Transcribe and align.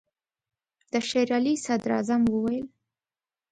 د 0.91 0.93
شېر 1.09 1.29
علي 1.37 1.53
صدراعظم 1.65 2.21
وویل. 2.27 2.67